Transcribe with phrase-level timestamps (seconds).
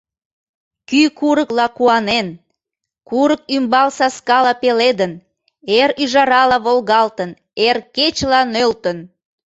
[0.89, 2.27] Кӱ курыкла куанен,
[3.09, 5.13] курык ӱмбал саскала пеледын,
[5.79, 7.31] эр ӱжарала волгалтын,
[7.67, 8.97] эр кечыла нӧлтын...